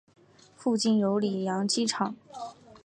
[0.57, 2.15] 附近有里扬机场。